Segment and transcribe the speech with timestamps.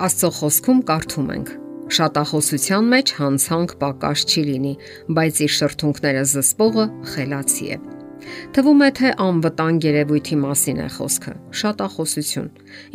[0.00, 1.48] Աստծո խոսքում կարդում ենք.
[1.92, 4.72] Շատախոսության մեջ հանցանք պակաս չի լինի,
[5.18, 7.76] բայց իր շրթունքները զսպողը խելացի է։
[8.56, 12.48] Թվում է թե անվտանգ երևույթի մասին է խոսքը։ Շատախոսություն։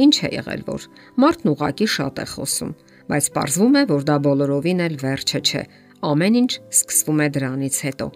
[0.07, 0.89] Ինչ է եղել որ
[1.21, 2.75] մարդն ուղակի շատ է խոսում,
[3.13, 5.63] բայց պարզվում է, որ դա բոլորովին էլ վերջը չէ։
[6.07, 6.51] Ամեն ինչ
[6.81, 8.07] սկսվում է դրանից հետո։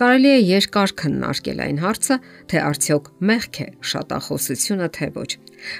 [0.00, 2.16] Կարելի է երկար քննարկել այն հարցը,
[2.52, 5.30] թե արդյոք մեղք է շատախոսությունը թե ոչ։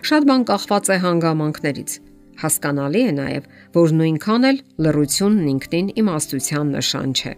[0.08, 1.92] Շատ բան կախված է հանգամանքներից,
[2.42, 3.48] Հասկանալի է նաև,
[3.78, 7.34] որ նույնքան էլ լռությունն ինքնին իմաստության նշան չէ։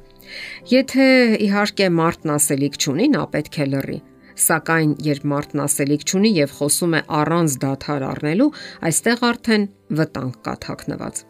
[0.72, 1.06] Եթե
[1.46, 3.98] իհարկե մարդն ասելիք չունի, նա պետք է լռի։
[4.36, 8.48] Սակայն երբ մարդն ասելիք չունի եւ խոսում է առանց դադար առնելու,
[8.88, 9.64] այստեղ արդեն
[9.96, 11.20] վտանգ կա թաքնված։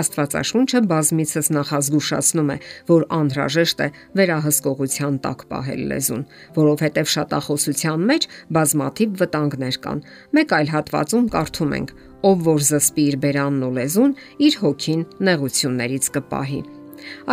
[0.00, 2.56] Աստվածաշունչը բազմիցս նախազգուշացնում է,
[2.88, 3.88] որ անհրաժեշտ է
[4.20, 6.24] վերահսկողության տակ պահել լեզուն,
[6.56, 10.04] որովհետև շատախոսության մեջ բազմաթիվ վտանգներ կան։
[10.38, 11.96] Մեկ այլ հատվածում կարդում ենք.
[12.24, 14.12] ով որ զսպի իր բերանն ու լեզուն,
[14.46, 16.60] իր հոգին նեղություններից կպահի։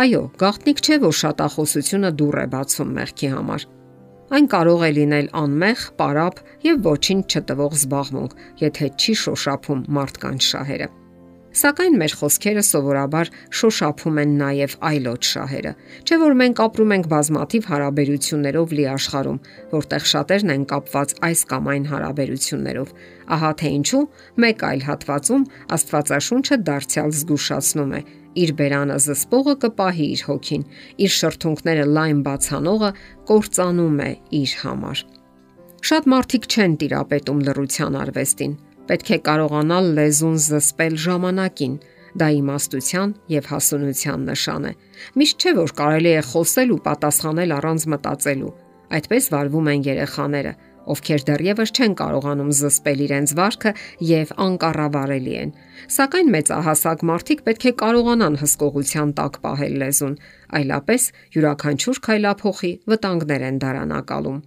[0.02, 3.64] Այո, գաղտնիք չէ, որ շատախոսությունը դուր է բացում մեղքի համար։
[4.32, 10.86] Այն կարող է լինել անմեղ, պարապ եւ ոչինչ չտվող զբաղմունք, եթե չի շոշափում մարդկանց շահերը։
[11.52, 15.72] Սակայն մեր խոսքերը սովորաբար շոշափում են նաև այլոց շահերը։
[16.08, 19.42] Չէ որ մենք ապրում ենք բազմաթիվ հարաբերություններով լի աշխարհում,
[19.76, 22.96] որտեղ շատերն են կապված այս կամ այն հարաբերություններով։
[23.36, 24.02] Ահա թե ինչու
[24.46, 28.02] մեկ այլ հատվածում Աստվածաշունչը դարձյալ զգուշացնում է.
[28.42, 30.66] Իր բերանը զսպողը կպահի իր հոգին,
[31.04, 32.90] իր շրթունքները լայն բացանողը
[33.30, 34.10] կործանում է
[34.42, 35.06] իր համար։
[35.82, 38.52] Շատ մարդիկ չեն տիրապետում լռության արվեստին
[38.92, 41.74] Պետք է կարողանալ լեզուն զսպել ժամանակին։
[42.18, 44.72] Դա իմաստության եւ հասունության նշան է։
[45.22, 48.50] Միշտ չէ որ կարելի է խոսել ու պատասխանել առանց մտածելու։
[48.98, 50.52] Այդպես վարվում են երեխաները,
[50.92, 53.72] ովքեր դեռևս չեն կարողանում զսպել իրենց վարքը
[54.08, 55.52] եւ անկառավարելի են։
[55.96, 60.14] Սակայն մեծահասակ մարդիկ պետք է կարողանան հսկողության տակ պահել լեզուն,
[60.58, 61.02] այլապես
[61.36, 64.42] յուրաքանչյուր քայլափոխի վտանգներ են դարանակալում։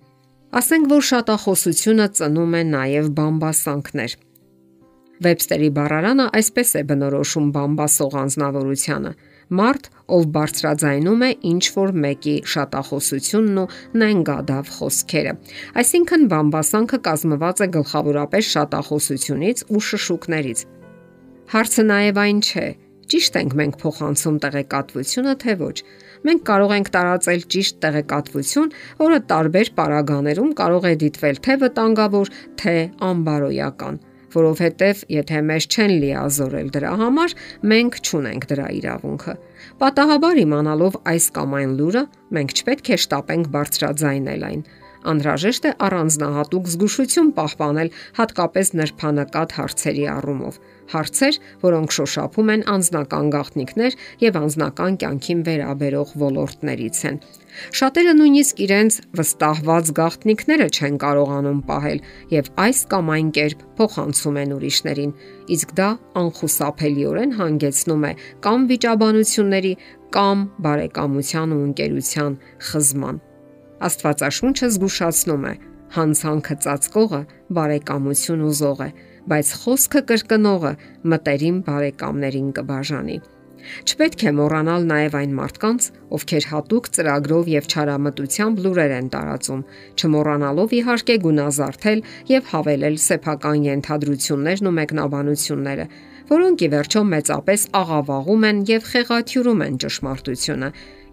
[0.56, 4.12] Ասենք որ շատախոսությունը ծնում է նաև բամբասանքներ։
[5.26, 9.12] Վեբստերի բառարանը այսպես է բնորոշում բամբասող անznավորությունը.
[9.60, 13.68] Մարդ, ով բարձրաձայնում է ինչ որ մեկի շատախոսությունն ու
[14.02, 15.34] նենգադավ խոսքերը։
[15.82, 20.66] Այսինքն բամբասանքը կազմված է գլխավորապես շատախոսությունից ու շշուկներից։
[21.56, 22.68] Հարցը նաև այն չէ,
[23.06, 25.76] ճիշտ ենք մենք փոխանցում տեղեկատվությունը թե ոչ։
[26.26, 28.74] Մենք կարող ենք տարածել ճիշտ տեղեկատվություն,
[29.04, 32.36] որը տարբեր պարագաներում կարող է դիտվել թե վտանգավոր,
[32.66, 32.76] թե
[33.12, 34.05] անբարոյական
[34.36, 37.36] որովհետև եթե մեզ չեն լիազորել դրա համար,
[37.72, 39.36] մենք չունենք դրա իրավունքը։
[39.82, 42.04] Պատահաբար իմանալով այս կամ այն լուրը,
[42.36, 44.66] մենք չպետք է շտապենք բարձրաձայնել այն
[45.12, 47.90] անհրաժեշտ է առանձնահատուկ զգուշություն պահպանել
[48.20, 57.00] հատկապես նրբանակատ հարցերի առումով։ Հարցեր, որոնք շոշափում են անձնական գաղտնիքներ եւ անձնական կյանքին վերաբերող ոլորտներից
[57.10, 57.18] են։
[57.80, 62.02] Շատերը նույնիսկ իրենց վստահված գաղտնիքները չեն կարողանում պահել
[62.36, 65.14] եւ այս կամ այն կերպ փոխանցում են ուրիշներին,
[65.56, 65.90] իսկ դա
[66.22, 68.12] անխուսափելիորեն հանգեցնում է
[68.46, 69.74] կամ վիճաբանությունների,
[70.16, 72.38] կամ բարեկամության ու ընկերության
[72.70, 73.24] խզման։
[73.86, 75.54] Աստվածաշունչը զգուշացնում է.
[75.96, 77.22] հանցանքը ծածկողը
[77.56, 78.90] բարեկամություն ուզող է,
[79.32, 80.72] բայց խոսքը կրկնողը
[81.14, 83.18] մտերիմ բարեկամներին կբաժանի։
[83.86, 85.86] Չպետք է մոռանալ նաև այն մարդկանց,
[86.16, 89.62] ովքեր հատուկ ծրագրով եւ չարամտությամբ լուրեր են տարածում,
[89.98, 92.04] չմոռանալով իհարկե գունազարթել
[92.34, 95.88] եւ հավելել սեփական ենթադրություններն ու մեկնաբանությունները,
[96.30, 100.70] որոնք ի վերջո մեծապես աղավաղում են եւ խեղաթյուրում են ճշմարտությունը,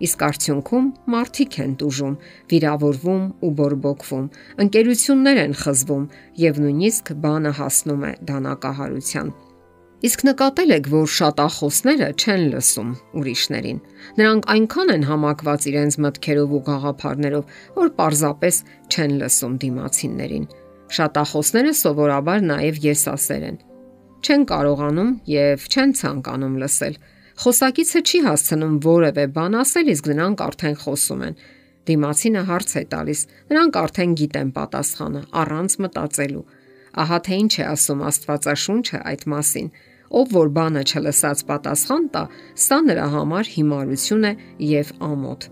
[0.06, 2.16] իսկ արդյունքում մարդիկ են տուժում,
[2.52, 4.26] վիրավորվում ու բորբոքվում,
[4.64, 6.04] ընկերություններ են խզվում
[6.42, 9.32] եւ նույնիսկ բանը հասնում է դանակահարության։
[10.02, 12.88] Իսկ նկատել եք, որ շատախոսները չեն լսում
[13.20, 13.76] ուրիշներին։
[14.18, 18.58] Նրանք այնքան են համակված իրենց մտքերով ու գաղափարներով, որ պարզապես
[18.90, 20.48] չեն լսում դիմացիններին։
[20.98, 23.60] Շատախոսները սովորաբար նաև եսասեր են։
[24.22, 26.98] Չեն կարողանում եւ չեն ցանկանում լսել
[27.40, 31.38] Խոսակիցը չի հասցնում որևէ բան ասել, իսկ նրանք արդեն խոսում են։
[31.88, 33.20] Դիմացինը հարց է տալիս,
[33.52, 36.44] նրանք արդեն գիտեն պատասխանը, առանց մտածելու։
[37.02, 39.69] Ահա թե ինչ է ասում Աստվածաշունչը այդ մասին։
[40.12, 42.23] Ով որ բանը չլսած պատասխան տա,
[42.62, 44.32] սա նրա համար հիմարություն է
[44.69, 45.46] եւ ամոթ։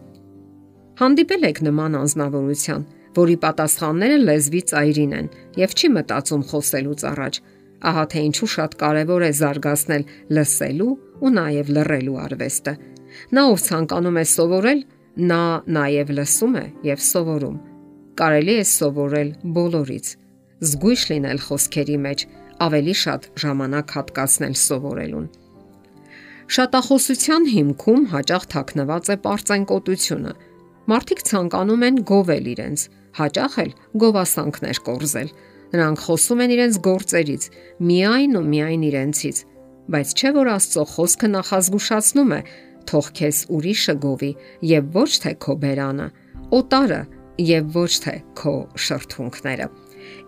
[1.00, 2.82] Հանդիպել եք նման անznավորության,
[3.16, 5.30] որի պատասխանները լեզվի ծայրին են
[5.64, 7.40] եւ չի մտածում խոսելուց առաջ
[7.80, 10.04] Ահա թե ինչու շատ կարևոր է զարգացնել
[10.36, 12.74] լսելու ու նաև լռելու արվեստը։
[13.36, 14.80] Նա ով ցանկանում է սովորել,
[15.30, 15.42] նա
[15.76, 17.56] նաև լսում է եւ սովորում։
[18.20, 20.06] Կարելի է սովորել բոլորից։
[20.60, 22.24] Զգույշ լինել խոսքերի մեջ,
[22.60, 25.28] ավելի շատ ժամանակ հատկացնել սովորելուն։
[26.50, 30.32] Շատախոսության հիմքում հաճախ թաքնված է པարծենկոտությունը։
[30.90, 32.80] Մարդիկ ցանկանում են գովել իրենց,
[33.20, 33.70] հաճախ էլ
[34.02, 35.30] գովասանքներ կորզել։
[35.70, 37.44] Նրանք խոսում են իրենց գործերից,
[37.90, 39.36] միայն ու միայն իրենցից,
[39.90, 42.40] բայց չէ որ Աստծո խոսքը նախազգուշացնում է.
[42.90, 44.32] թող քեզ ուրիշը գովի
[44.66, 46.06] եւ ոչ թե քո բերանը,
[46.58, 47.00] օտարը
[47.50, 49.66] եւ ոչ թե քո շրթունքները։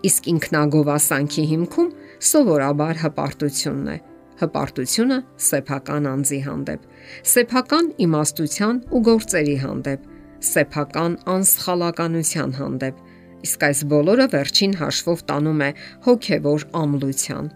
[0.08, 1.90] Իսկ ինքնագովասանքի հիմքում
[2.28, 3.96] սովորաբար հպարտությունն է։
[4.42, 5.18] Հպարտությունը
[5.48, 6.86] սեփական անձի հանդեպ,
[7.32, 10.06] սեփական իմաստության ու գործերի հանդեպ,
[10.52, 13.02] սեփական անսխալականության հանդեպ։
[13.42, 15.70] Իսկ այս բոլորը վերջին հաշվով տանում է
[16.06, 17.46] հոգևոր ամլության։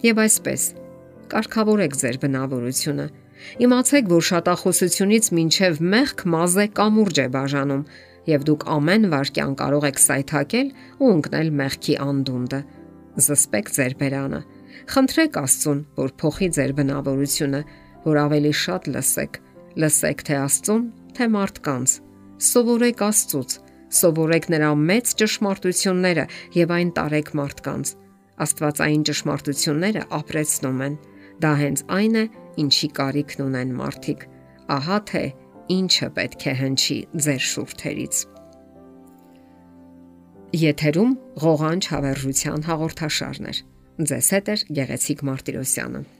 [0.00, 0.62] Եվ այսպես,
[1.30, 3.06] կարգավորեք ձեր բնավորությունը։
[3.64, 7.84] Իմացեք, որ շատախոսությունից մինչև մեղք մազե կամուրջ է բաժանում,
[8.30, 10.68] եւ դուք ամեն վարքյան կարող եք սայթակել
[11.00, 12.60] ու ընկնել մեղքի անդունդը։
[13.20, 14.40] Զսպեք ձեր բերանը։
[14.90, 17.60] Խնդրեք Աստծուն, որ փոխի ձեր բնավորությունը,
[18.04, 19.40] որ ավելի շատ լսեք։
[19.80, 20.84] Լսեք թե Աստծուն,
[21.16, 21.96] թե մարդկանց։
[22.50, 23.56] Սովորեք Աստծուց,
[23.90, 26.24] սովորեք նրա մեծ ճշմարտությունները
[26.56, 27.92] եւ այն տարեք մարդկանց։
[28.44, 30.98] Աստվածային ճշմարտությունները ապրեցնում են։
[31.40, 32.24] Դա հենց այն է,
[32.64, 34.26] ինչի կարիքն ունեն մարդիկ։
[34.76, 35.24] Ահա թե
[35.76, 38.22] ինչը պետք է հնչի ձեր շուրթերից։
[40.60, 41.12] Եթերում
[41.44, 43.60] ղողանջ հավերժության հաղորդաշարներ։
[44.10, 46.19] Ձեզ հետ է Գեղեցիկ Մարտիրոսյանը։